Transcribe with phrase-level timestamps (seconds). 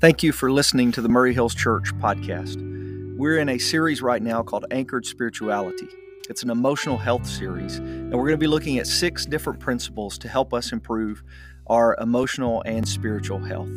[0.00, 2.54] Thank you for listening to the Maury Hills Church podcast.
[3.16, 5.88] We're in a series right now called Anchored Spirituality.
[6.30, 10.16] It's an emotional health series, and we're going to be looking at six different principles
[10.18, 11.24] to help us improve
[11.66, 13.72] our emotional and spiritual health.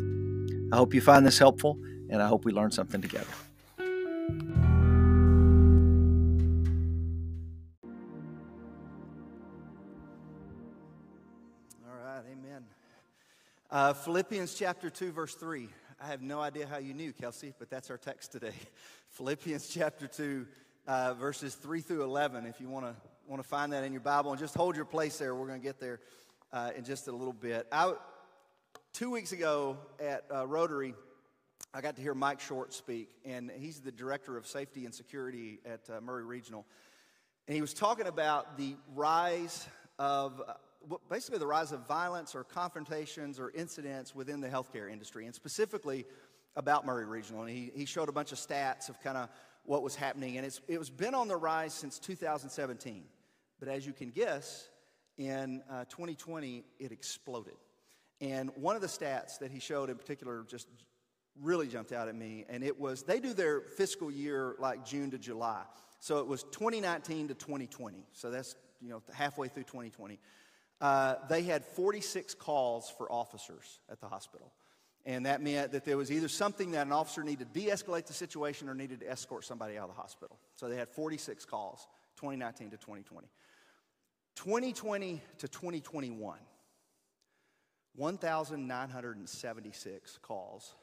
[0.72, 1.80] I hope you find this helpful,
[2.12, 3.26] and I hope we learn something together.
[3.80, 3.88] All
[12.06, 12.64] right, amen.
[13.72, 15.68] Uh, Philippians chapter 2, verse 3.
[16.04, 18.54] I have no idea how you knew, Kelsey, but that's our text today.
[19.10, 20.48] Philippians chapter 2,
[20.88, 22.48] uh, verses 3 through 11.
[22.48, 22.96] If you want to
[23.28, 25.62] want to find that in your Bible and just hold your place there, we're going
[25.62, 26.00] to get there
[26.54, 27.68] uh, in just a little bit.
[27.72, 27.94] I,
[28.94, 30.96] two weeks ago at uh, Rotary,
[31.72, 35.60] I got to hear Mike Short speak, and he's the director of safety and security
[35.68, 36.66] at uh, Maury Regional.
[37.48, 39.68] And he was talking about the rise
[40.00, 40.42] of
[41.10, 46.06] basically the rise of violence or confrontations or incidents within the healthcare industry, and specifically
[46.56, 47.44] about Maury Regional.
[47.44, 49.30] And he, he showed a bunch of stats of kind of
[49.64, 53.04] what was happening, and it's, it was been on the rise since 2017.
[53.60, 54.68] But as you can guess,
[55.18, 57.54] in uh, 2020, it exploded.
[58.20, 60.68] And one of the stats that he showed in particular just
[61.40, 65.12] really jumped out at me, and it was they do their fiscal year like June
[65.12, 65.64] to July.
[66.00, 68.06] So it was 2019 to 2020.
[68.14, 70.20] So that's you know halfway through 2020
[70.82, 74.52] uh, they had 46 calls for officers at the hospital.
[75.06, 78.08] And that meant that there was either something that an officer needed to de escalate
[78.08, 80.38] the situation or needed to escort somebody out of the hospital.
[80.56, 83.30] So they had 46 calls, 2019 to 2020.
[84.36, 86.38] 2020 to 2021,
[87.96, 90.76] 1,976 calls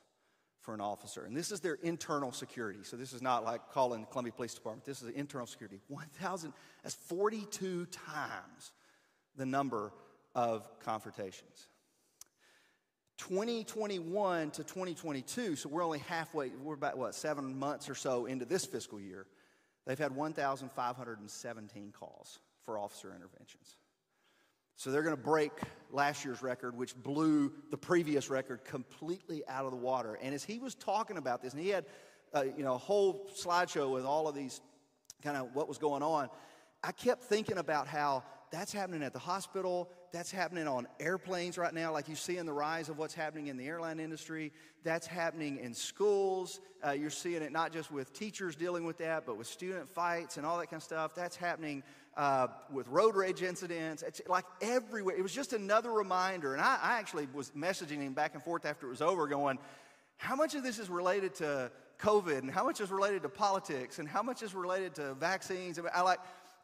[0.60, 1.24] for an officer.
[1.24, 2.80] And this is their internal security.
[2.82, 4.84] So this is not like calling the Columbia Police Department.
[4.84, 5.80] This is internal security.
[5.88, 6.52] 1,000,
[6.82, 8.72] that's 42 times
[9.38, 9.92] the number
[10.34, 11.68] of confrontations.
[13.18, 18.44] 2021 to 2022, so we're only halfway, we're about what, seven months or so into
[18.44, 19.26] this fiscal year,
[19.86, 23.76] they've had 1,517 calls for officer interventions.
[24.76, 25.50] So they're going to break
[25.90, 30.16] last year's record, which blew the previous record completely out of the water.
[30.22, 31.86] And as he was talking about this, and he had
[32.32, 34.60] uh, you know, a whole slideshow with all of these
[35.22, 36.28] kind of what was going on,
[36.84, 39.90] I kept thinking about how that's happening at the hospital.
[40.12, 43.48] That's happening on airplanes right now, like you see in the rise of what's happening
[43.48, 44.52] in the airline industry.
[44.84, 46.60] That's happening in schools.
[46.86, 50.36] Uh, you're seeing it not just with teachers dealing with that, but with student fights
[50.36, 51.14] and all that kind of stuff.
[51.14, 51.82] That's happening
[52.16, 54.02] uh, with road rage incidents.
[54.02, 55.16] It's like everywhere.
[55.16, 56.52] It was just another reminder.
[56.54, 59.58] And I, I actually was messaging him back and forth after it was over, going,
[60.16, 61.70] how much of this is related to
[62.00, 65.78] COVID and how much is related to politics and how much is related to vaccines?
[65.94, 66.18] I like,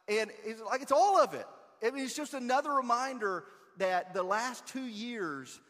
[0.08, 1.46] and it's like it's all of it.
[1.84, 3.44] I mean, it's just another reminder
[3.78, 5.60] that the last two years,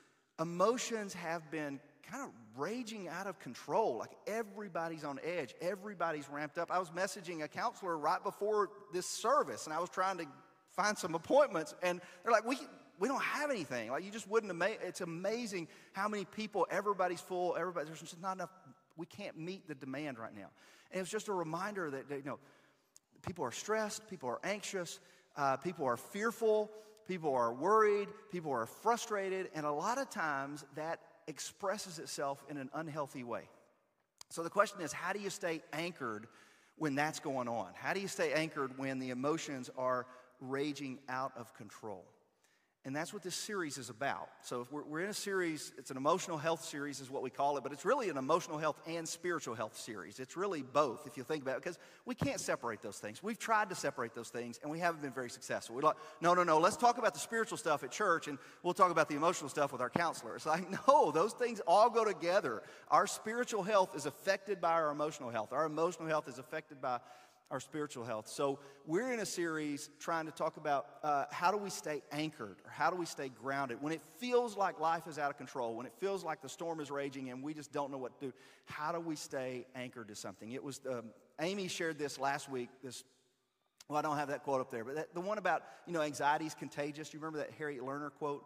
[0.41, 1.81] emotions have been
[2.11, 3.97] kind of raging out of control.
[3.97, 6.71] Like everybody's on edge, everybody's ramped up.
[6.71, 10.27] I was messaging a counselor right before this service, and I was trying to
[10.71, 12.59] find some appointments, and they're like, we,
[12.99, 13.91] we don't have anything.
[13.91, 18.21] Like, you just wouldn't ama- It's amazing how many people, everybody's full, everybody, there's just
[18.21, 18.51] not enough.
[18.97, 20.51] We can't meet the demand right now.
[20.93, 22.39] And it's just a reminder that, you know,
[23.23, 25.01] people are stressed, people are anxious,
[25.37, 26.71] uh, people are fearful,
[27.07, 32.57] people are worried, people are frustrated, and a lot of times that expresses itself in
[32.57, 33.49] an unhealthy way.
[34.31, 36.27] So the question is how do you stay anchored
[36.77, 37.69] when that's going on?
[37.75, 40.07] How do you stay anchored when the emotions are
[40.41, 42.05] raging out of control?
[42.87, 44.29] And that's what this series is about.
[44.43, 47.57] So, we're, we're, in a series, it's an emotional health series, is what we call
[47.57, 50.21] it, but it's really an emotional health and spiritual health series.
[50.21, 53.23] It's really both, if you think about it, because we can't separate those things.
[53.23, 55.77] We've tried to separate those things, and we haven't been very successful.
[55.77, 58.75] We're like, no, no, no, let's talk about the spiritual stuff at church, and we'll
[58.75, 60.37] talk about the emotional stuff with our counselor.
[60.37, 62.63] It's like, no, those things all go together.
[62.91, 66.99] Our spiritual health is affected by our emotional health, our emotional health is affected by
[67.55, 68.27] our spiritual health.
[68.29, 72.57] So, we're in a series trying to talk about uh, how do we stay anchored
[72.65, 75.75] or how do we stay grounded when it feels like life is out of control,
[75.75, 78.27] when it feels like the storm is raging and we just don't know what to
[78.27, 78.33] do.
[78.67, 80.51] How do we stay anchored to something?
[80.51, 81.05] It was um,
[81.41, 82.69] Amy shared this last week.
[82.83, 83.05] This
[83.89, 86.03] well, I don't have that quote up there, but that, the one about you know
[86.03, 87.15] anxiety is contagious.
[87.15, 88.45] You remember that Harriet Lerner quote?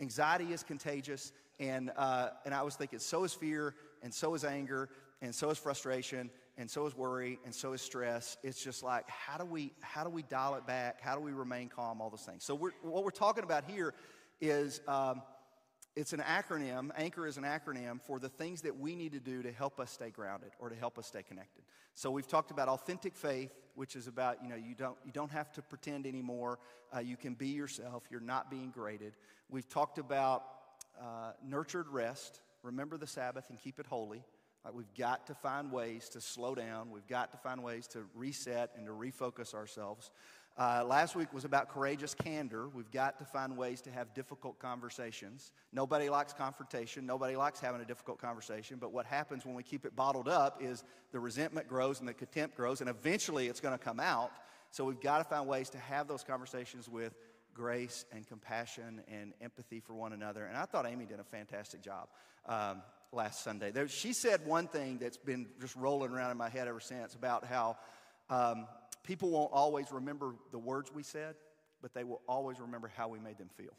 [0.00, 4.44] Anxiety is contagious, and uh, and I was thinking so is fear, and so is
[4.44, 4.88] anger,
[5.20, 8.36] and so is frustration, and so is worry, and so is stress.
[8.42, 11.00] It's just like, how do we, how do we dial it back?
[11.00, 12.00] How do we remain calm?
[12.00, 12.44] All those things.
[12.44, 13.94] So we're, what we're talking about here
[14.40, 15.22] is um,
[15.96, 16.90] it's an acronym.
[16.96, 19.90] Anchor is an acronym for the things that we need to do to help us
[19.90, 21.64] stay grounded or to help us stay connected.
[21.94, 25.30] So we've talked about authentic faith, which is about you know you don't you don't
[25.30, 26.58] have to pretend anymore.
[26.94, 28.04] Uh, you can be yourself.
[28.10, 29.14] You're not being graded.
[29.48, 30.44] We've talked about
[31.00, 34.24] uh, nurtured rest, remember the Sabbath and keep it holy.
[34.64, 36.90] Like we've got to find ways to slow down.
[36.90, 40.10] We've got to find ways to reset and to refocus ourselves.
[40.56, 42.68] Uh, last week was about courageous candor.
[42.68, 45.52] We've got to find ways to have difficult conversations.
[45.72, 47.04] Nobody likes confrontation.
[47.04, 48.78] Nobody likes having a difficult conversation.
[48.80, 52.14] But what happens when we keep it bottled up is the resentment grows and the
[52.14, 54.30] contempt grows, and eventually it's going to come out.
[54.70, 57.14] So we've got to find ways to have those conversations with
[57.52, 60.44] grace and compassion and empathy for one another.
[60.46, 62.08] And I thought Amy did a fantastic job
[62.46, 62.82] um,
[63.14, 63.70] last Sunday.
[63.70, 67.14] There, she said one thing that's been just rolling around in my head ever since
[67.14, 67.76] about how.
[68.30, 68.66] Um,
[69.04, 71.36] people won't always remember the words we said,
[71.80, 73.74] but they will always remember how we made them feel.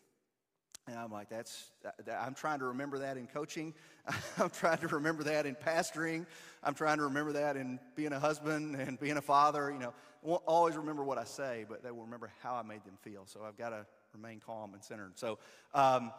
[0.87, 3.73] And I'm like, that's, that, I'm trying to remember that in coaching.
[4.37, 6.27] I'm trying to remember that in pastoring.
[6.63, 9.71] I'm trying to remember that in being a husband and being a father.
[9.71, 12.85] You know, won't always remember what I say, but they will remember how I made
[12.85, 13.25] them feel.
[13.25, 15.13] So I've got to remain calm and centered.
[15.15, 15.39] So
[15.73, 16.11] um,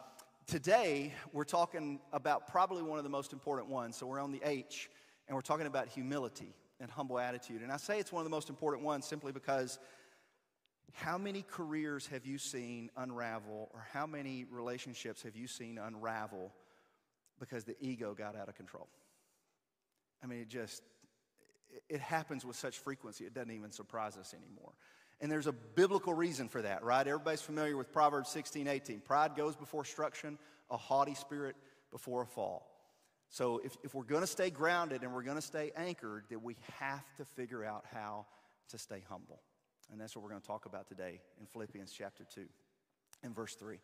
[0.46, 3.96] today, we're talking about probably one of the most important ones.
[3.96, 4.88] So we're on the H,
[5.28, 7.62] and we're talking about humility and humble attitude.
[7.62, 9.78] And I say it's one of the most important ones simply because
[10.92, 16.52] how many careers have you seen unravel, or how many relationships have you seen unravel
[17.38, 18.88] because the ego got out of control?
[20.22, 20.82] I mean, it just,
[21.88, 24.72] it happens with such frequency, it doesn't even surprise us anymore.
[25.20, 27.06] And there's a biblical reason for that, right?
[27.06, 29.00] Everybody's familiar with Proverbs 16, 18.
[29.00, 30.38] Pride goes before destruction,
[30.70, 31.56] a haughty spirit
[31.90, 32.70] before a fall.
[33.28, 36.42] So if, if we're going to stay grounded and we're going to stay anchored, then
[36.42, 38.26] we have to figure out how
[38.68, 39.40] to stay humble.
[39.90, 42.42] And that's what we're going to talk about today in Philippians chapter 2
[43.22, 43.78] and verse 3.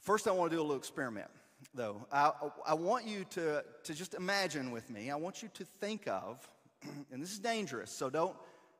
[0.00, 1.28] First, I want to do a little experiment,
[1.74, 2.06] though.
[2.12, 2.30] I,
[2.66, 6.46] I want you to, to just imagine with me, I want you to think of,
[7.12, 8.36] and this is dangerous, so don't,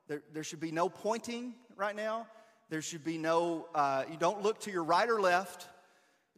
[0.06, 2.26] there, there should be no pointing right now.
[2.70, 5.68] There should be no, uh, you don't look to your right or left.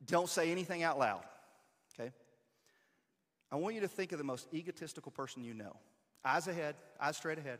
[0.06, 1.22] Don't say anything out loud.
[1.98, 2.12] Okay?
[3.50, 5.76] I want you to think of the most egotistical person you know.
[6.24, 7.58] Eyes ahead, eyes straight ahead.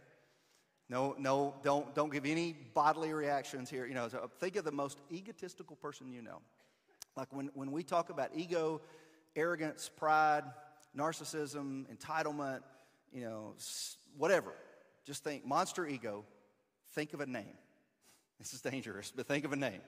[0.89, 3.87] No, no, don't, don't give any bodily reactions here.
[3.87, 6.41] You know, so think of the most egotistical person you know.
[7.17, 8.81] Like when, when we talk about ego,
[9.35, 10.45] arrogance, pride,
[10.97, 12.61] narcissism, entitlement,
[13.13, 13.55] you know,
[14.17, 14.53] whatever.
[15.05, 16.25] Just think monster ego,
[16.93, 17.57] think of a name.
[18.39, 19.81] This is dangerous, but think of a name.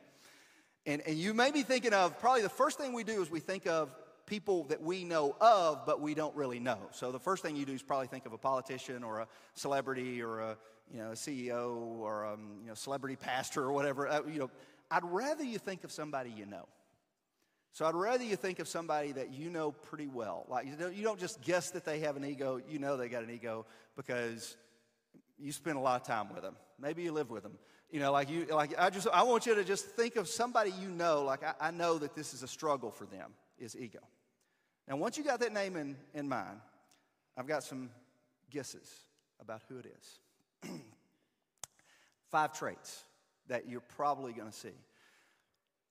[0.86, 3.40] And, and you may be thinking of probably the first thing we do is we
[3.40, 3.90] think of
[4.28, 6.78] people that we know of, but we don't really know.
[6.92, 10.22] So the first thing you do is probably think of a politician or a celebrity
[10.22, 10.56] or a
[10.92, 14.08] you know a CEO or a um, you know celebrity pastor or whatever.
[14.08, 14.50] Uh, you know,
[14.90, 16.66] I'd rather you think of somebody you know.
[17.72, 20.46] So I'd rather you think of somebody that you know pretty well.
[20.48, 22.60] Like you don't, you don't just guess that they have an ego.
[22.68, 23.66] You know they got an ego
[23.96, 24.56] because
[25.38, 26.56] you spend a lot of time with them.
[26.80, 27.58] Maybe you live with them.
[27.90, 30.72] You know, like you, like I just, I want you to just think of somebody
[30.80, 31.24] you know.
[31.24, 33.32] Like I, I know that this is a struggle for them.
[33.58, 33.98] Is ego.
[34.86, 36.60] Now, once you got that name in, in mind,
[37.36, 37.90] I've got some
[38.50, 38.90] guesses
[39.40, 40.70] about who it is.
[42.30, 43.04] Five traits
[43.48, 44.74] that you're probably going to see.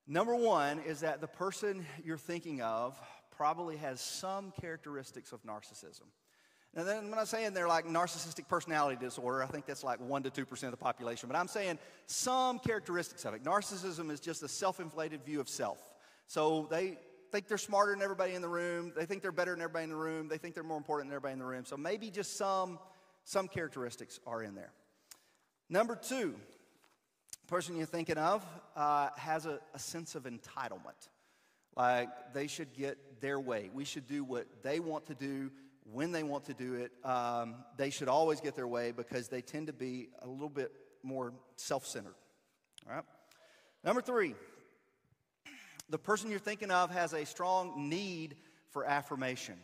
[0.07, 2.97] Number one is that the person you're thinking of
[3.29, 6.05] probably has some characteristics of narcissism.
[6.77, 9.43] Now, then when I'm saying they're like narcissistic personality disorder.
[9.43, 11.27] I think that's like 1% to 2% of the population.
[11.27, 13.43] But I'm saying some characteristics of it.
[13.43, 15.79] Narcissism is just a self inflated view of self.
[16.27, 16.99] So they,
[17.31, 18.93] think they're smarter than everybody in the room.
[18.95, 20.27] They think they're better than everybody in the room.
[20.27, 21.65] They think they're more important than everybody in the room.
[21.65, 22.79] So maybe just some,
[23.25, 24.71] some characteristics are in there.
[25.69, 26.35] Number two,
[27.47, 31.09] person you're thinking of uh, has a, a sense of entitlement.
[31.75, 33.69] Like they should get their way.
[33.73, 35.51] We should do what they want to do
[35.91, 36.91] when they want to do it.
[37.03, 40.71] Um, they should always get their way because they tend to be a little bit
[41.03, 42.15] more self centered.
[42.87, 43.05] All right?
[43.83, 44.35] Number three,
[45.89, 48.35] the person you're thinking of has a strong need
[48.71, 49.55] for affirmation.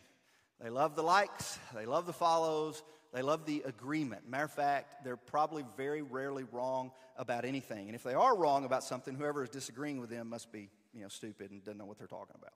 [0.60, 4.28] They love the likes, they love the follows, they love the agreement.
[4.28, 7.86] Matter of fact, they're probably very rarely wrong about anything.
[7.86, 11.02] And if they are wrong about something, whoever is disagreeing with them must be, you
[11.02, 12.54] know, stupid and doesn't know what they're talking about.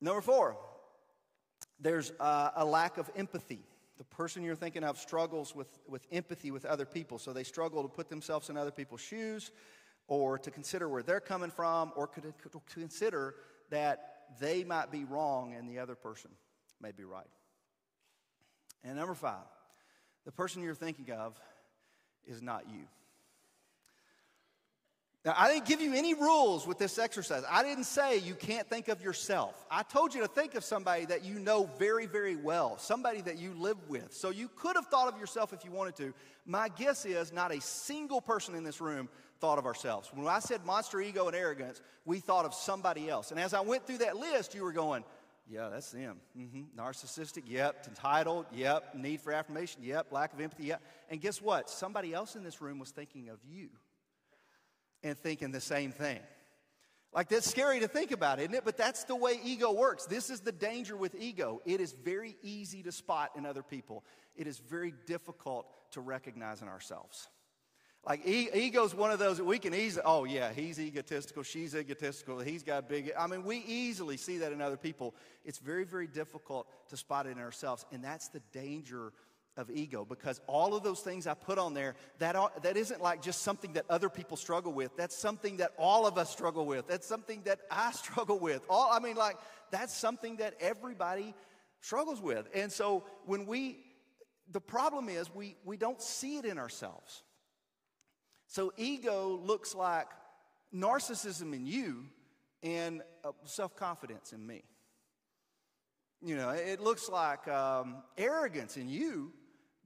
[0.00, 0.56] Number four,
[1.80, 3.64] there's uh, a lack of empathy.
[3.98, 7.82] The person you're thinking of struggles with, with empathy with other people, so they struggle
[7.82, 9.52] to put themselves in other people's shoes
[10.06, 12.32] or to consider where they're coming from, or to
[12.74, 13.34] consider
[13.70, 16.30] that they might be wrong and the other person
[16.80, 17.26] may be right.
[18.82, 19.46] And number five,
[20.24, 21.40] the person you're thinking of
[22.26, 22.84] is not you.
[25.24, 27.44] Now, I didn't give you any rules with this exercise.
[27.50, 29.64] I didn't say you can't think of yourself.
[29.70, 33.38] I told you to think of somebody that you know very, very well, somebody that
[33.38, 34.12] you live with.
[34.12, 36.12] So you could have thought of yourself if you wanted to.
[36.44, 39.08] My guess is not a single person in this room
[39.40, 40.10] thought of ourselves.
[40.12, 43.30] When I said monster ego and arrogance, we thought of somebody else.
[43.30, 45.04] And as I went through that list, you were going,
[45.48, 46.18] Yeah, that's them.
[46.38, 46.78] Mm-hmm.
[46.78, 47.86] Narcissistic, yep.
[47.88, 48.94] Entitled, yep.
[48.94, 50.08] Need for affirmation, yep.
[50.10, 50.82] Lack of empathy, yep.
[51.08, 51.70] And guess what?
[51.70, 53.70] Somebody else in this room was thinking of you
[55.04, 56.18] and thinking the same thing.
[57.14, 58.64] Like that's scary to think about, isn't it?
[58.64, 60.06] But that's the way ego works.
[60.06, 61.60] This is the danger with ego.
[61.64, 64.02] It is very easy to spot in other people,
[64.34, 67.28] it is very difficult to recognize in ourselves.
[68.06, 71.74] Like e- ego's one of those that we can easily, oh yeah, he's egotistical, she's
[71.74, 73.12] egotistical, he's got big.
[73.18, 75.14] I mean, we easily see that in other people.
[75.44, 77.86] It's very, very difficult to spot it in ourselves.
[77.92, 79.12] And that's the danger
[79.56, 83.00] of ego because all of those things I put on there, that, are, that isn't
[83.00, 84.96] like just something that other people struggle with.
[84.96, 86.86] That's something that all of us struggle with.
[86.88, 88.62] That's something that I struggle with.
[88.68, 89.36] All, I mean, like,
[89.70, 91.34] that's something that everybody
[91.80, 92.48] struggles with.
[92.54, 93.78] And so when we,
[94.50, 97.22] the problem is we, we don't see it in ourselves.
[98.46, 100.06] So ego looks like
[100.74, 102.04] narcissism in you
[102.62, 104.62] and uh, self confidence in me.
[106.22, 109.32] You know, it looks like um, arrogance in you,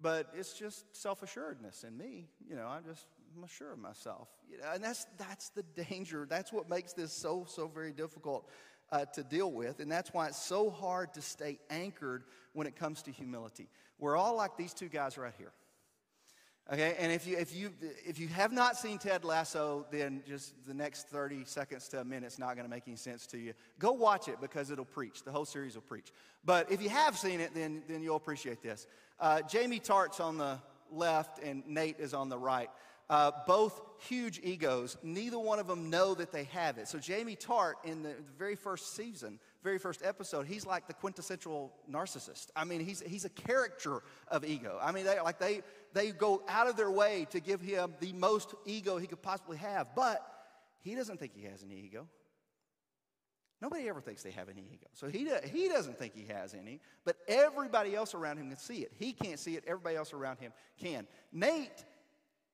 [0.01, 2.29] but it's just self assuredness in me.
[2.49, 4.29] You know, I'm just I'm sure of myself.
[4.51, 6.27] You know, and that's, that's the danger.
[6.29, 8.49] That's what makes this so, so very difficult
[8.91, 9.81] uh, to deal with.
[9.81, 13.69] And that's why it's so hard to stay anchored when it comes to humility.
[13.99, 15.53] We're all like these two guys right here.
[16.71, 17.73] Okay, and if you, if, you,
[18.05, 22.05] if you have not seen Ted Lasso, then just the next 30 seconds to a
[22.05, 23.55] minute is not going to make any sense to you.
[23.79, 25.23] Go watch it because it'll preach.
[25.23, 26.13] The whole series will preach.
[26.45, 28.87] But if you have seen it, then, then you'll appreciate this.
[29.19, 30.59] Uh, Jamie Tartt's on the
[30.93, 32.69] left and Nate is on the right.
[33.09, 34.99] Uh, both huge egos.
[35.03, 36.87] Neither one of them know that they have it.
[36.89, 40.95] So Jamie Tartt, in the, the very first season, very first episode, he's like the
[40.95, 42.49] quintessential narcissist.
[42.55, 44.79] I mean, he's, he's a caricature of ego.
[44.81, 45.63] I mean, they, like they,
[45.93, 49.57] they go out of their way to give him the most ego he could possibly
[49.57, 50.25] have, but
[50.81, 52.07] he doesn't think he has any ego.
[53.61, 54.87] Nobody ever thinks they have any ego.
[54.93, 58.79] So he, he doesn't think he has any, but everybody else around him can see
[58.79, 58.93] it.
[58.97, 61.07] He can't see it, everybody else around him can.
[61.33, 61.85] Nate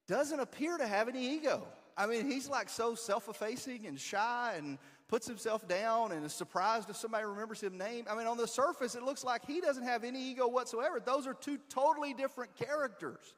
[0.09, 1.67] doesn't appear to have any ego.
[1.97, 6.33] I mean, he's like so self effacing and shy and puts himself down and is
[6.33, 8.07] surprised if somebody remembers his name.
[8.11, 11.01] I mean, on the surface, it looks like he doesn't have any ego whatsoever.
[11.01, 13.35] Those are two totally different characters.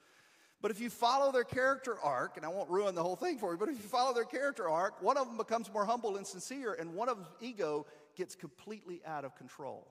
[0.62, 3.52] But if you follow their character arc, and I won't ruin the whole thing for
[3.52, 6.26] you, but if you follow their character arc, one of them becomes more humble and
[6.26, 9.86] sincere, and one of them's ego gets completely out of control.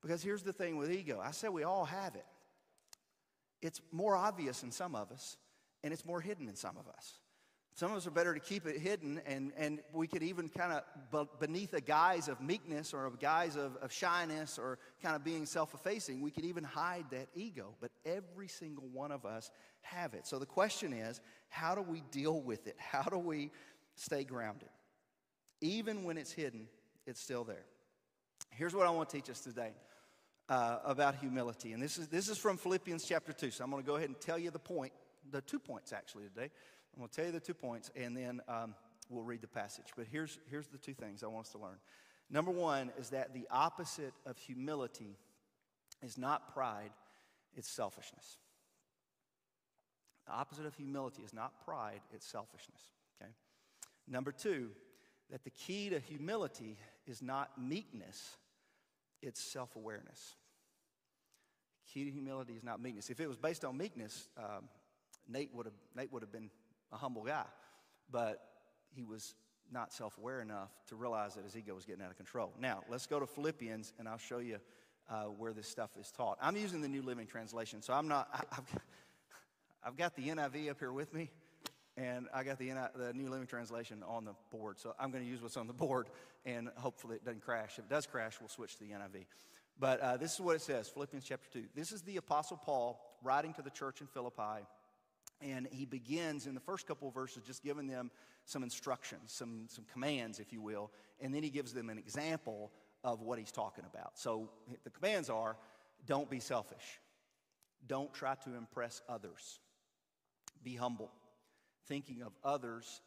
[0.00, 2.26] Because here's the thing with ego I said we all have it.
[3.60, 5.36] It's more obvious in some of us,
[5.82, 7.18] and it's more hidden in some of us.
[7.78, 10.82] Some of us are better to keep it hidden, and, and we could even kind
[11.12, 15.22] of, beneath a guise of meekness or a guise of, of shyness or kind of
[15.22, 17.76] being self effacing, we could even hide that ego.
[17.80, 20.26] But every single one of us have it.
[20.26, 21.20] So the question is
[21.50, 22.74] how do we deal with it?
[22.78, 23.52] How do we
[23.94, 24.70] stay grounded?
[25.60, 26.66] Even when it's hidden,
[27.06, 27.66] it's still there.
[28.50, 29.70] Here's what I want to teach us today.
[30.48, 31.74] Uh, about humility.
[31.74, 33.50] And this is, this is from Philippians chapter 2.
[33.50, 34.94] So I'm going to go ahead and tell you the point,
[35.30, 36.50] the two points actually today.
[36.98, 38.74] I'm going to tell you the two points, and then um,
[39.08, 39.84] we'll read the passage.
[39.96, 41.76] But here's, here's the two things I want us to learn.
[42.28, 45.16] Number one is that the opposite of humility
[46.02, 46.90] is not pride,
[47.54, 48.38] it's selfishness.
[50.26, 52.80] The opposite of humility is not pride, it's selfishness.
[53.22, 53.30] Okay?
[54.08, 54.70] Number two,
[55.30, 58.38] that the key to humility is not meekness,
[59.22, 60.34] it's self awareness.
[61.94, 63.08] Key to humility is not meekness.
[63.08, 64.64] If it was based on meekness, um,
[65.28, 66.50] Nate would have Nate would have been
[66.92, 67.44] a humble guy,
[68.10, 68.40] but
[68.94, 69.34] he was
[69.72, 72.52] not self aware enough to realize that his ego was getting out of control.
[72.60, 74.58] Now, let's go to Philippians and I'll show you
[75.10, 76.38] uh, where this stuff is taught.
[76.40, 78.82] I'm using the New Living Translation, so I'm not, I, have
[79.84, 81.30] I've got the NIV up here with me,
[81.96, 84.78] and I got the, the New Living Translation on the board.
[84.78, 86.08] So I'm going to use what's on the board,
[86.44, 87.78] and hopefully it doesn't crash.
[87.78, 89.26] If it does crash, we'll switch to the NIV.
[89.80, 91.64] But uh, this is what it says Philippians chapter 2.
[91.74, 94.66] This is the Apostle Paul writing to the church in Philippi
[95.40, 98.10] and he begins in the first couple of verses just giving them
[98.44, 100.90] some instructions, some, some commands, if you will.
[101.20, 102.70] And then he gives them an example
[103.04, 104.18] of what he's talking about.
[104.18, 104.50] So
[104.84, 105.56] the commands are
[106.06, 107.00] don't be selfish,
[107.86, 109.60] don't try to impress others,
[110.62, 111.10] be humble,
[111.86, 113.00] thinking of others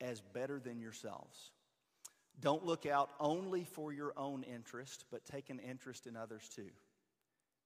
[0.00, 1.50] as better than yourselves.
[2.40, 6.70] Don't look out only for your own interest, but take an interest in others too.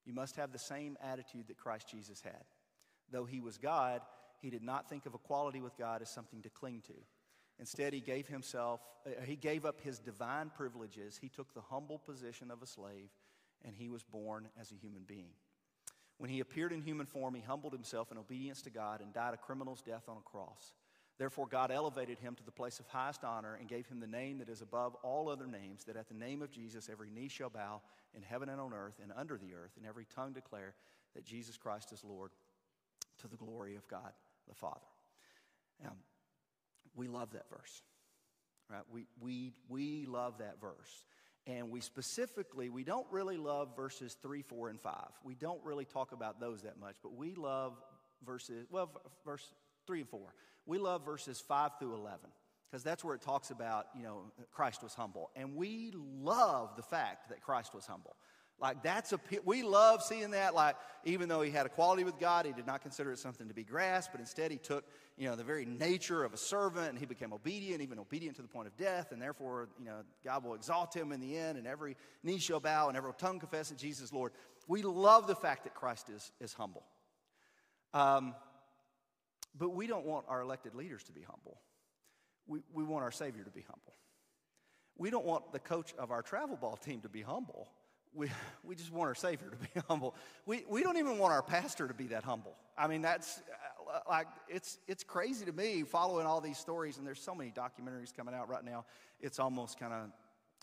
[0.04, 2.44] You must have the same attitude that Christ Jesus had.
[3.12, 4.00] Though he was God,
[4.40, 6.94] he did not think of equality with God as something to cling to.
[7.60, 11.18] Instead, he gave himself, uh, he gave up his divine privileges.
[11.20, 13.10] He took the humble position of a slave,
[13.64, 15.30] and he was born as a human being.
[16.18, 19.34] When he appeared in human form, he humbled himself in obedience to God and died
[19.34, 20.72] a criminal's death on a cross.
[21.18, 24.38] Therefore, God elevated him to the place of highest honor and gave him the name
[24.38, 27.50] that is above all other names, that at the name of Jesus every knee shall
[27.50, 27.80] bow
[28.14, 30.74] in heaven and on earth and under the earth, and every tongue declare
[31.14, 32.30] that Jesus Christ is Lord
[33.20, 34.12] to the glory of God
[34.48, 34.80] the Father.
[35.82, 35.92] Now,
[36.94, 37.82] we love that verse.
[38.70, 38.82] Right?
[38.92, 41.04] We, we, we love that verse.
[41.46, 44.94] And we specifically, we don't really love verses 3, 4, and 5.
[45.24, 47.74] We don't really talk about those that much, but we love
[48.24, 48.90] verses, well,
[49.24, 49.44] verse
[49.86, 50.20] 3 and 4.
[50.66, 52.20] We love verses 5 through 11
[52.70, 55.30] because that's where it talks about, you know, Christ was humble.
[55.34, 58.16] And we love the fact that Christ was humble.
[58.62, 60.54] Like that's a we love seeing that.
[60.54, 63.54] Like even though he had equality with God, he did not consider it something to
[63.54, 64.84] be grasped, but instead he took
[65.18, 68.42] you know the very nature of a servant, and he became obedient, even obedient to
[68.42, 71.58] the point of death, and therefore you know God will exalt him in the end,
[71.58, 74.30] and every knee shall bow, and every tongue confess that Jesus is Lord.
[74.68, 76.84] We love the fact that Christ is is humble.
[77.92, 78.32] Um,
[79.58, 81.60] but we don't want our elected leaders to be humble.
[82.46, 83.94] We, we want our Savior to be humble.
[84.96, 87.68] We don't want the coach of our travel ball team to be humble.
[88.14, 88.30] We,
[88.62, 90.14] we just want our Savior to be humble.
[90.46, 92.54] We, we don't even want our pastor to be that humble.
[92.76, 93.40] I mean, that's
[93.92, 97.50] uh, like, it's, it's crazy to me following all these stories, and there's so many
[97.50, 98.84] documentaries coming out right now.
[99.20, 100.10] It's almost kind of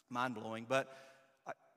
[0.10, 0.65] mind blowing.
[0.68, 0.96] But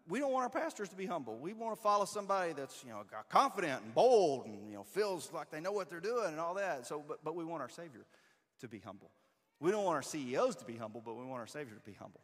[0.09, 1.37] we don't want our pastors to be humble.
[1.39, 5.33] We want to follow somebody that's, you know, confident and bold and, you know, feels
[5.33, 6.87] like they know what they're doing and all that.
[6.87, 8.05] So, but, but we want our Savior
[8.61, 9.11] to be humble.
[9.61, 11.97] We don't want our CEOs to be humble, but we want our Savior to be
[11.97, 12.21] humble.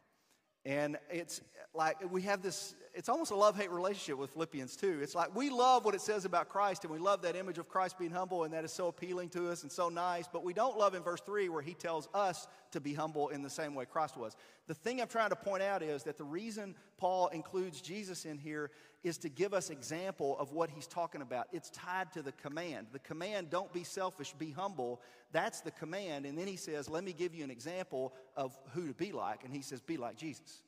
[0.65, 1.41] And it's
[1.73, 4.99] like we have this, it's almost a love hate relationship with Philippians 2.
[5.01, 7.69] It's like we love what it says about Christ and we love that image of
[7.69, 10.51] Christ being humble and that is so appealing to us and so nice, but we
[10.51, 13.73] don't love in verse 3 where he tells us to be humble in the same
[13.73, 14.35] way Christ was.
[14.67, 18.37] The thing I'm trying to point out is that the reason Paul includes Jesus in
[18.37, 18.69] here
[19.01, 21.47] is to give us example of what he's talking about.
[21.53, 22.87] It's tied to the command.
[22.91, 24.99] The command, don't be selfish, be humble.
[25.31, 26.25] That's the command.
[26.25, 29.45] And then he says, let me give you an example of who to be like.
[29.45, 30.63] And he says, be like Jesus.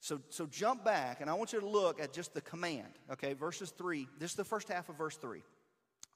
[0.00, 3.34] So, so jump back, and I want you to look at just the command, okay?
[3.34, 4.08] Verses 3.
[4.18, 5.42] This is the first half of verse 3.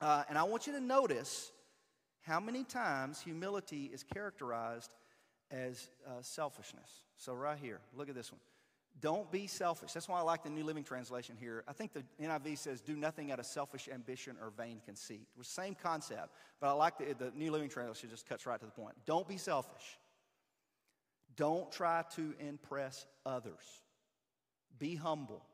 [0.01, 1.53] Uh, and I want you to notice
[2.23, 4.95] how many times humility is characterized
[5.51, 6.91] as uh, selfishness.
[7.19, 8.41] So, right here, look at this one.
[9.01, 9.93] Don't be selfish.
[9.93, 11.65] That's why I like the New Living Translation here.
[11.69, 15.27] I think the NIV says, do nothing out of selfish ambition or vain conceit.
[15.43, 18.73] Same concept, but I like the, the New Living Translation just cuts right to the
[18.73, 18.95] point.
[19.05, 19.99] Don't be selfish.
[21.37, 23.83] Don't try to impress others.
[24.79, 25.45] Be humble,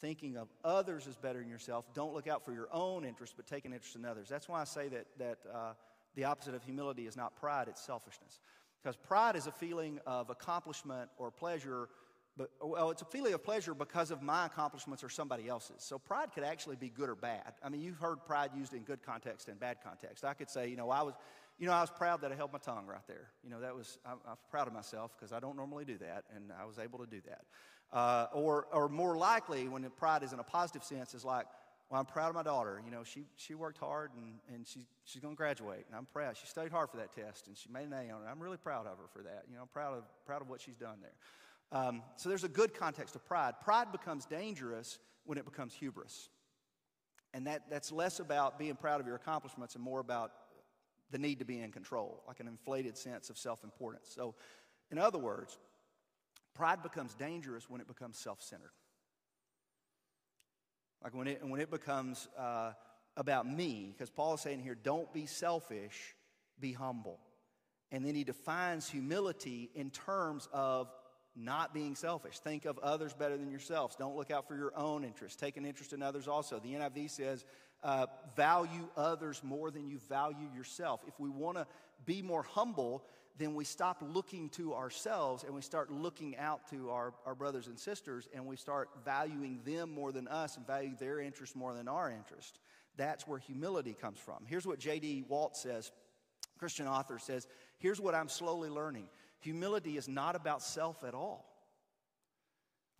[0.00, 1.86] thinking of others as better than yourself.
[1.94, 4.28] Don't look out for your own interest, but take an interest in others.
[4.28, 5.72] That's why I say that, that uh,
[6.14, 8.40] the opposite of humility is not pride, it's selfishness.
[8.82, 11.88] Because pride is a feeling of accomplishment or pleasure
[12.36, 15.82] but well, it's a feeling of pleasure because of my accomplishments or somebody else's.
[15.82, 17.52] So pride could actually be good or bad.
[17.62, 20.24] I mean, you've heard pride used in good context and bad context.
[20.24, 21.14] I could say, you know, I was,
[21.60, 23.28] you know, I was proud that I held my tongue right there.
[23.44, 24.16] You know, that was I'm,
[24.50, 27.20] proud of myself because I don't normally do that, and I was able to do
[27.26, 27.42] that.
[27.92, 31.44] Uh, or, or more likely, when pride is in a positive sense, is like,
[31.90, 32.80] well, I'm proud of my daughter.
[32.82, 36.06] You know, she, she worked hard and, and she, she's going to graduate, and I'm
[36.06, 36.36] proud.
[36.36, 38.30] She studied hard for that test, and she made an A on it.
[38.30, 39.44] I'm really proud of her for that.
[39.48, 41.78] You know, I'm proud of, proud of what she's done there.
[41.78, 43.54] Um, so there's a good context of pride.
[43.60, 46.30] Pride becomes dangerous when it becomes hubris.
[47.34, 50.32] And that, that's less about being proud of your accomplishments and more about
[51.10, 54.10] the need to be in control, like an inflated sense of self importance.
[54.14, 54.34] So,
[54.90, 55.58] in other words,
[56.54, 58.72] pride becomes dangerous when it becomes self centered.
[61.02, 62.72] Like when it, when it becomes uh,
[63.16, 66.14] about me, because Paul is saying here, don't be selfish,
[66.58, 67.18] be humble.
[67.90, 70.92] And then he defines humility in terms of
[71.34, 72.38] not being selfish.
[72.38, 73.96] Think of others better than yourselves.
[73.96, 75.40] Don't look out for your own interest.
[75.40, 76.58] Take an interest in others also.
[76.58, 77.44] The NIV says,
[77.82, 81.00] uh, value others more than you value yourself.
[81.06, 81.66] If we want to
[82.04, 83.04] be more humble,
[83.38, 87.68] then we stop looking to ourselves and we start looking out to our, our brothers
[87.68, 91.72] and sisters and we start valuing them more than us and value their interest more
[91.72, 92.58] than our interest.
[92.96, 94.44] That's where humility comes from.
[94.46, 95.24] Here's what J.D.
[95.28, 95.90] Walt says,
[96.58, 97.46] Christian author says,
[97.78, 101.49] here's what I'm slowly learning humility is not about self at all.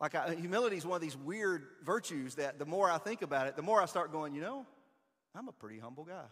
[0.00, 3.46] Like, I, humility is one of these weird virtues that the more I think about
[3.46, 4.66] it, the more I start going, you know,
[5.34, 6.24] I'm a pretty humble guy.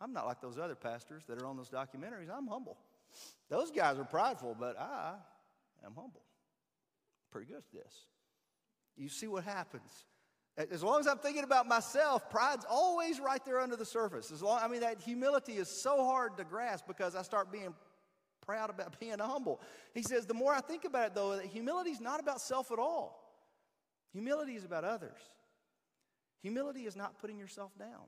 [0.00, 2.30] I'm not like those other pastors that are on those documentaries.
[2.34, 2.78] I'm humble.
[3.50, 5.14] Those guys are prideful, but I
[5.84, 6.22] am humble.
[7.30, 7.92] Pretty good at this.
[8.96, 10.06] You see what happens.
[10.56, 14.30] As long as I'm thinking about myself, pride's always right there under the surface.
[14.30, 17.74] As long, I mean, that humility is so hard to grasp because I start being
[18.42, 19.60] proud about being humble.
[19.94, 22.70] He says, the more I think about it, though, that humility is not about self
[22.70, 23.18] at all.
[24.12, 25.18] Humility is about others.
[26.42, 28.06] Humility is not putting yourself down.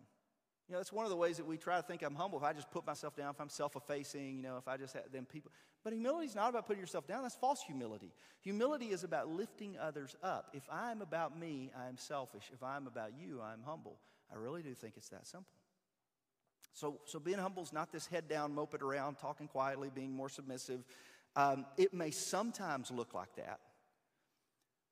[0.69, 2.39] You know, that's one of the ways that we try to think I'm humble.
[2.39, 4.95] If I just put myself down, if I'm self effacing, you know, if I just
[4.95, 5.53] have them people.
[5.83, 7.23] But humility is not about putting yourself down.
[7.23, 8.13] That's false humility.
[8.41, 10.49] Humility is about lifting others up.
[10.55, 12.51] If I'm about me, I'm selfish.
[12.53, 13.99] If I'm about you, I'm humble.
[14.33, 15.53] I really do think it's that simple.
[16.75, 20.29] So, so being humble is not this head down, moping around, talking quietly, being more
[20.29, 20.85] submissive.
[21.37, 23.61] Um, it may sometimes look like that.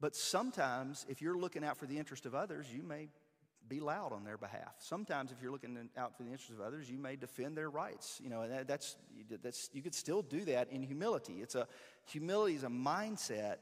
[0.01, 3.09] But sometimes, if you're looking out for the interest of others, you may
[3.69, 4.75] be loud on their behalf.
[4.79, 8.21] Sometimes, if you're looking out for the interest of others, you may defend their rights.
[8.23, 8.97] You know, that, that's,
[9.43, 11.39] that's you could still do that in humility.
[11.41, 11.67] It's a
[12.07, 13.57] humility is a mindset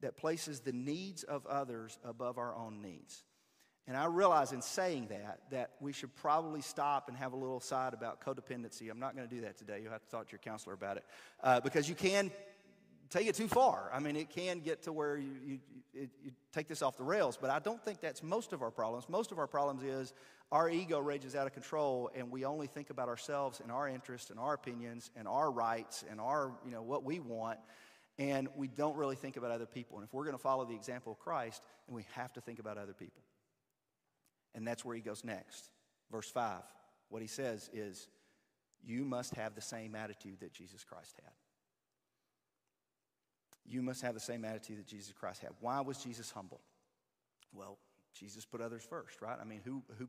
[0.00, 3.24] that places the needs of others above our own needs.
[3.88, 7.58] And I realize in saying that that we should probably stop and have a little
[7.58, 8.90] side about codependency.
[8.90, 9.80] I'm not going to do that today.
[9.82, 11.04] You'll have to talk to your counselor about it
[11.42, 12.30] uh, because you can
[13.08, 13.90] take it too far.
[13.90, 15.58] I mean, it can get to where you, you,
[15.94, 18.70] it, you, take this off the rails, but I don't think that's most of our
[18.70, 19.08] problems.
[19.08, 20.12] Most of our problems is
[20.52, 24.28] our ego rages out of control and we only think about ourselves and our interests
[24.28, 27.58] and our opinions and our rights and our, you know, what we want.
[28.18, 29.96] And we don't really think about other people.
[29.96, 32.58] And if we're going to follow the example of Christ, then we have to think
[32.58, 33.22] about other people.
[34.54, 35.70] And that's where he goes next.
[36.10, 36.62] Verse 5.
[37.10, 38.08] What he says is,
[38.84, 41.32] You must have the same attitude that Jesus Christ had
[43.68, 45.50] you must have the same attitude that Jesus Christ had.
[45.60, 46.60] Why was Jesus humble?
[47.52, 47.78] Well,
[48.18, 49.38] Jesus put others first, right?
[49.40, 50.08] I mean, who, who,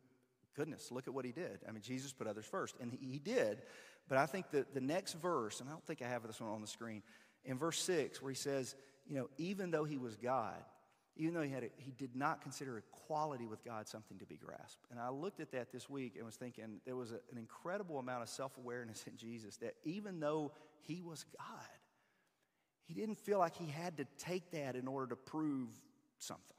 [0.56, 1.60] goodness, look at what he did.
[1.68, 3.62] I mean, Jesus put others first, and he, did.
[4.08, 6.50] But I think that the next verse, and I don't think I have this one
[6.50, 7.04] on the screen,
[7.44, 8.76] in verse 6, where he says,
[9.06, 10.64] you know, even though he was God,
[11.20, 14.38] even though he had a, he did not consider equality with God something to be
[14.38, 14.86] grasped.
[14.90, 18.00] And I looked at that this week and was thinking there was a, an incredible
[18.00, 21.68] amount of self awareness in Jesus that even though he was God,
[22.86, 25.68] he didn't feel like he had to take that in order to prove
[26.20, 26.56] something.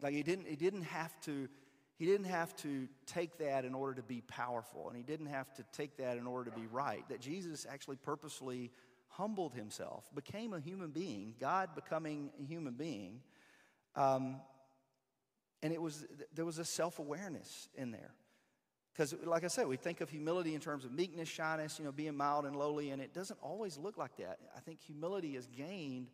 [0.00, 1.46] Like he didn't, he didn't have to,
[1.98, 5.52] he didn't have to take that in order to be powerful, and he didn't have
[5.54, 7.06] to take that in order to be right.
[7.10, 8.70] That Jesus actually purposely
[9.08, 13.20] humbled himself, became a human being, God becoming a human being.
[13.96, 14.36] Um,
[15.62, 18.12] and it was there was a self-awareness in there.
[18.92, 21.92] Because, like I said, we think of humility in terms of meekness, shyness, you know,
[21.92, 24.38] being mild and lowly, and it doesn't always look like that.
[24.56, 26.08] I think humility is gained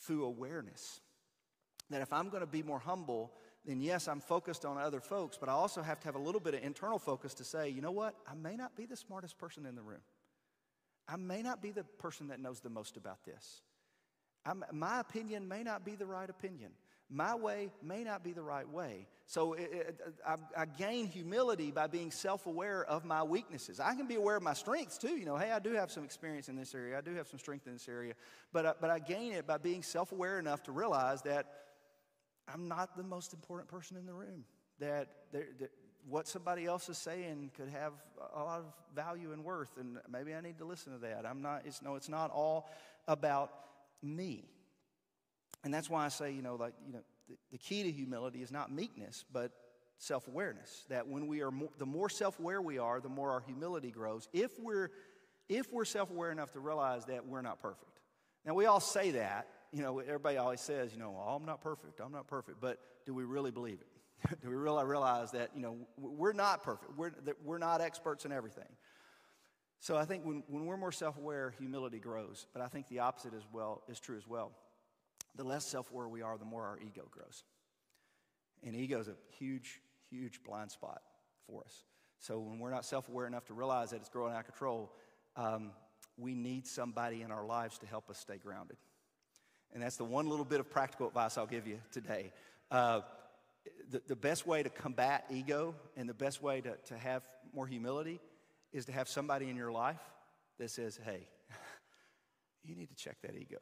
[0.00, 1.00] through awareness.
[1.88, 3.32] That if I'm going to be more humble,
[3.64, 6.40] then yes, I'm focused on other folks, but I also have to have a little
[6.40, 8.14] bit of internal focus to say, you know what?
[8.30, 10.02] I may not be the smartest person in the room.
[11.08, 13.62] I may not be the person that knows the most about this.
[14.44, 16.72] I'm, my opinion may not be the right opinion.
[17.10, 19.06] My way may not be the right way.
[19.26, 23.80] So it, it, I, I, gain humility by being self aware of my weaknesses.
[23.80, 25.16] I can be aware of my strengths too.
[25.16, 27.38] You know, hey, I do have some experience in this area, I do have some
[27.38, 28.14] strength in this area.
[28.52, 31.46] But, I, but I gain it by being self aware enough to realize that
[32.52, 34.44] I'm not the most important person in the room.
[34.80, 35.70] That, that
[36.08, 37.92] what somebody else is saying could have
[38.34, 41.24] a lot of value and worth, and maybe I need to listen to that.
[41.26, 42.68] I'm not, it's, no, it's not all
[43.08, 43.50] about
[44.02, 44.44] me.
[45.64, 48.42] And that's why I say, you know, like, you know, the, the key to humility
[48.42, 49.50] is not meekness, but
[49.98, 50.84] self awareness.
[50.90, 53.90] That when we are, more, the more self aware we are, the more our humility
[53.90, 54.28] grows.
[54.32, 54.90] If we're,
[55.48, 58.00] if we're self aware enough to realize that we're not perfect.
[58.44, 59.48] Now, we all say that.
[59.72, 62.60] You know, everybody always says, you know, oh, I'm not perfect, I'm not perfect.
[62.60, 64.40] But do we really believe it?
[64.42, 66.96] do we really realize that, you know, we're not perfect?
[66.96, 68.68] We're, we're not experts in everything.
[69.80, 72.46] So I think when, when we're more self aware, humility grows.
[72.52, 74.52] But I think the opposite as well is true as well
[75.36, 77.44] the less self aware we are, the more our ego grows.
[78.62, 81.02] And ego is a huge, huge blind spot
[81.46, 81.84] for us.
[82.18, 84.92] So when we're not self aware enough to realize that it's growing out of control,
[85.36, 85.72] um,
[86.16, 88.76] we need somebody in our lives to help us stay grounded.
[89.72, 92.32] And that's the one little bit of practical advice I'll give you today.
[92.70, 93.00] Uh,
[93.90, 97.66] the, the best way to combat ego and the best way to, to have more
[97.66, 98.20] humility
[98.72, 100.00] is to have somebody in your life
[100.58, 101.28] that says, hey,
[102.64, 103.58] you need to check that ego.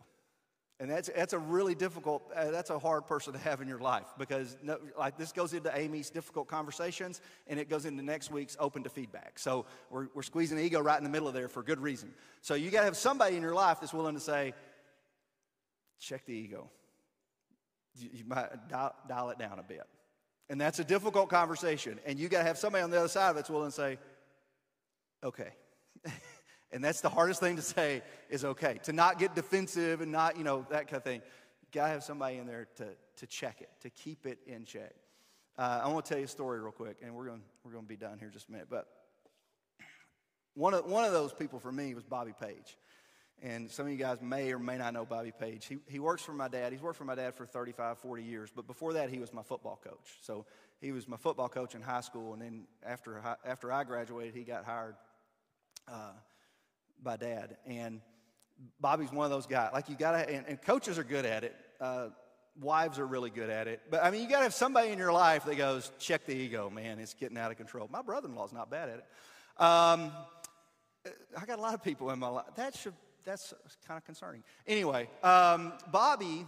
[0.80, 3.78] And that's, that's a really difficult, uh, that's a hard person to have in your
[3.78, 8.32] life because no, like this goes into Amy's difficult conversations and it goes into next
[8.32, 9.38] week's open to feedback.
[9.38, 12.12] So we're, we're squeezing the ego right in the middle of there for good reason.
[12.40, 14.54] So you got to have somebody in your life that's willing to say,
[16.00, 16.68] check the ego.
[17.94, 19.84] You, you might dial, dial it down a bit.
[20.50, 22.00] And that's a difficult conversation.
[22.04, 23.76] And you got to have somebody on the other side of it that's willing to
[23.76, 23.98] say,
[25.22, 25.50] okay.
[26.72, 28.78] And that's the hardest thing to say is okay.
[28.84, 31.20] To not get defensive and not, you know, that kind of thing.
[31.62, 34.92] You gotta have somebody in there to, to check it, to keep it in check.
[35.58, 37.86] Uh, I want to tell you a story real quick, and we're going we're gonna
[37.86, 38.68] be done here just a minute.
[38.70, 38.86] But
[40.54, 42.76] one of, one of those people for me was Bobby Page.
[43.42, 45.66] And some of you guys may or may not know Bobby Page.
[45.66, 46.72] He, he works for my dad.
[46.72, 48.50] He's worked for my dad for 35, 40 years.
[48.54, 50.18] But before that, he was my football coach.
[50.22, 50.46] So
[50.80, 54.42] he was my football coach in high school, and then after, after I graduated, he
[54.42, 54.94] got hired
[55.88, 56.12] uh,
[57.02, 57.56] by dad.
[57.66, 58.00] And
[58.80, 59.70] Bobby's one of those guys.
[59.72, 61.54] Like, you got to, and, and, coaches are good at it.
[61.80, 62.08] Uh,
[62.60, 63.80] wives are really good at it.
[63.90, 66.34] But I mean, you got to have somebody in your life that goes, check the
[66.34, 66.98] ego, man.
[66.98, 67.88] It's getting out of control.
[67.90, 69.62] My brother in law's not bad at it.
[69.62, 70.12] Um,
[71.36, 72.46] I got a lot of people in my life.
[72.56, 73.54] That should, that's
[73.86, 74.42] kind of concerning.
[74.66, 76.46] Anyway, um, Bobby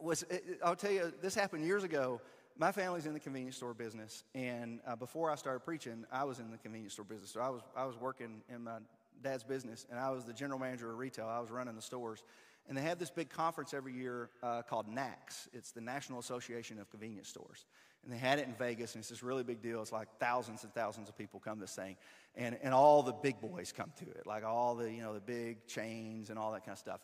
[0.00, 0.24] was,
[0.64, 2.20] I'll tell you, this happened years ago.
[2.56, 6.40] My family's in the convenience store business, and uh, before I started preaching, I was
[6.40, 7.30] in the convenience store business.
[7.30, 8.78] So I was, I was working in my
[9.22, 11.26] dad's business, and I was the general manager of retail.
[11.26, 12.22] I was running the stores.
[12.68, 15.48] And they have this big conference every year uh, called NACS.
[15.54, 17.64] It's the National Association of Convenience Stores.
[18.04, 19.80] And they had it in Vegas, and it's this really big deal.
[19.80, 21.96] It's like thousands and thousands of people come to this thing.
[22.36, 25.20] And, and all the big boys come to it, like all the, you know, the
[25.20, 27.00] big chains and all that kind of stuff.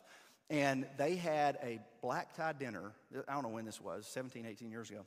[0.51, 2.91] And they had a black tie dinner.
[3.27, 5.05] I don't know when this was, 17, 18 years ago.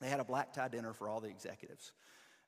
[0.00, 1.92] They had a black tie dinner for all the executives.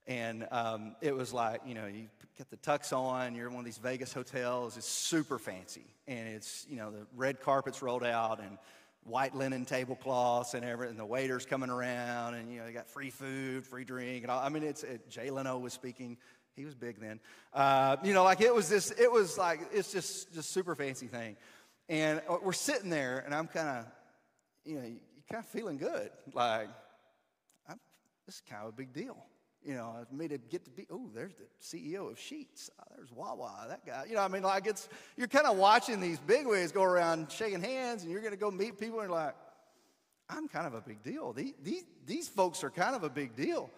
[0.08, 3.60] And um, it was like, you know, you get the tux on, you're in one
[3.60, 5.84] of these Vegas hotels, it's super fancy.
[6.06, 8.56] And it's, you know, the red carpet's rolled out and
[9.04, 12.88] white linen tablecloths and everything, and the waiters coming around, and, you know, you got
[12.88, 14.22] free food, free drink.
[14.22, 14.40] And all.
[14.40, 16.16] I mean, it's, it, Jay Leno was speaking.
[16.56, 17.20] He was big then.
[17.52, 21.06] Uh, you know, like it was this, it was like, it's just, just super fancy
[21.06, 21.36] thing.
[21.90, 23.86] And uh, we're sitting there, and I'm kind of,
[24.64, 24.82] you know,
[25.30, 26.10] kind of feeling good.
[26.32, 26.68] Like,
[27.68, 27.78] I'm,
[28.24, 29.18] this is kind of a big deal
[29.68, 32.70] you know, me to get to be, oh, there's the CEO of Sheetz.
[32.80, 34.06] Oh, there's Wawa, that guy.
[34.08, 37.30] You know, I mean, like it's, you're kind of watching these big wigs go around
[37.30, 39.34] shaking hands and you're going to go meet people and you're like,
[40.30, 41.34] I'm kind of a big deal.
[41.34, 43.70] These, these, these folks are kind of a big deal.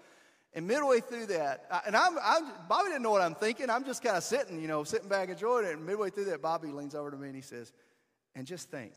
[0.54, 3.68] And midway through that, and I'm, I'm, Bobby didn't know what I'm thinking.
[3.68, 5.72] I'm just kind of sitting, you know, sitting back enjoying it.
[5.72, 7.72] And midway through that, Bobby leans over to me and he says,
[8.36, 8.92] and just think,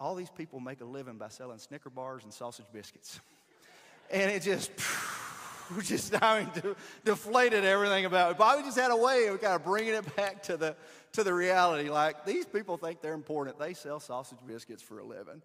[0.00, 3.20] all these people make a living by selling Snicker bars and sausage biscuits.
[4.10, 4.70] and it just,
[5.82, 8.38] just I mean, de- deflated everything about it.
[8.38, 10.76] Bobby just had a way of kind of bringing it back to the
[11.12, 11.90] to the reality.
[11.90, 13.58] Like these people think they're important.
[13.58, 15.42] They sell sausage biscuits for a living,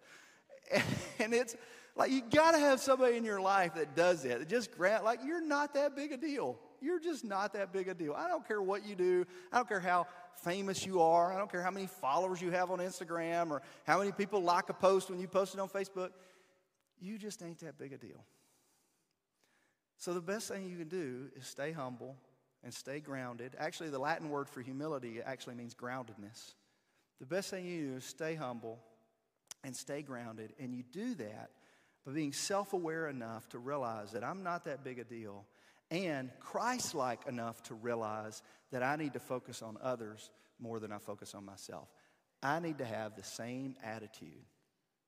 [1.18, 1.56] and it's
[1.96, 4.38] like you got to have somebody in your life that does it.
[4.38, 6.58] That just grant like you're not that big a deal.
[6.80, 8.14] You're just not that big a deal.
[8.14, 9.24] I don't care what you do.
[9.52, 10.06] I don't care how
[10.42, 11.32] famous you are.
[11.32, 14.68] I don't care how many followers you have on Instagram or how many people like
[14.68, 16.10] a post when you post it on Facebook.
[17.00, 18.24] You just ain't that big a deal.
[19.98, 22.16] So, the best thing you can do is stay humble
[22.62, 23.54] and stay grounded.
[23.58, 26.54] Actually, the Latin word for humility actually means groundedness.
[27.20, 28.78] The best thing you do is stay humble
[29.62, 30.52] and stay grounded.
[30.58, 31.50] And you do that
[32.04, 35.46] by being self aware enough to realize that I'm not that big a deal
[35.90, 40.92] and Christ like enough to realize that I need to focus on others more than
[40.92, 41.88] I focus on myself.
[42.42, 44.44] I need to have the same attitude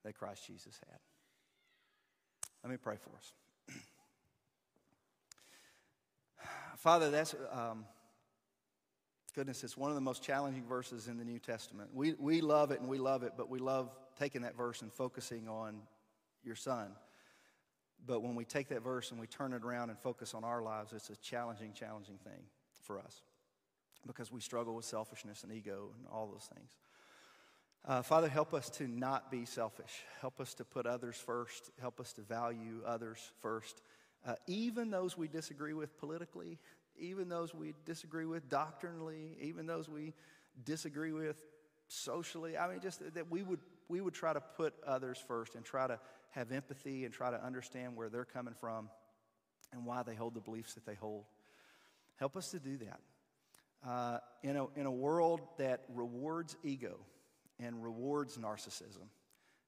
[0.05, 0.99] that Christ Jesus had.
[2.63, 3.33] Let me pray for us.
[6.77, 7.85] Father, that's, um,
[9.35, 11.91] goodness, it's one of the most challenging verses in the New Testament.
[11.93, 14.93] We, we love it and we love it, but we love taking that verse and
[14.93, 15.81] focusing on
[16.45, 16.93] your son.
[18.07, 20.63] But when we take that verse and we turn it around and focus on our
[20.63, 22.45] lives, it's a challenging, challenging thing
[22.83, 23.23] for us
[24.07, 26.77] because we struggle with selfishness and ego and all those things.
[27.85, 30.03] Uh, Father, help us to not be selfish.
[30.21, 31.71] Help us to put others first.
[31.81, 33.81] Help us to value others first
[34.25, 36.59] uh, even those we disagree with politically,
[36.99, 40.15] even those we disagree with doctrinally, even those we
[40.65, 41.37] disagree with
[41.89, 42.57] socially.
[42.57, 45.87] I mean, just that we would, we would try to put others first and try
[45.87, 45.99] to
[46.31, 48.89] have empathy and try to understand where they're coming from
[49.73, 51.25] and why they hold the beliefs that they hold.
[52.17, 53.01] Help us to do that.
[53.87, 56.99] Uh, in, a, in a world that rewards ego
[57.61, 59.09] and rewards narcissism,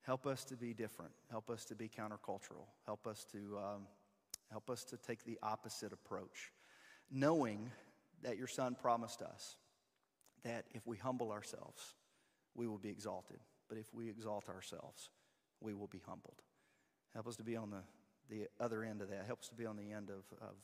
[0.03, 1.13] help us to be different.
[1.31, 2.67] Help us to be countercultural.
[2.87, 3.87] Help us to um,
[4.51, 6.53] Help us to take the opposite approach,
[7.11, 7.71] knowing
[8.23, 9.57] that your son promised us
[10.45, 11.95] that if we humble ourselves,
[12.55, 13.39] we will be exalted.
[13.69, 15.11] But if we exalt ourselves,
[15.61, 16.41] we will be humbled.
[17.13, 17.83] Help us to be on the,
[18.31, 19.25] the other end of that.
[19.27, 20.55] Help us to be on the end of, of,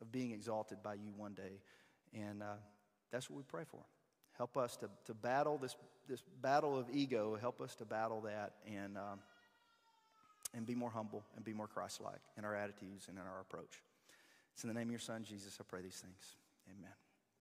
[0.00, 1.60] of being exalted by you one day.
[2.12, 2.56] And uh,
[3.10, 3.80] that's what we pray for.
[4.36, 5.76] Help us to, to battle this,
[6.08, 7.36] this battle of ego.
[7.40, 8.96] Help us to battle that and.
[8.96, 9.20] Um,
[10.54, 13.40] and be more humble and be more Christ like in our attitudes and in our
[13.40, 13.82] approach.
[14.52, 16.36] It's in the name of your Son, Jesus, I pray these things.
[16.70, 17.03] Amen.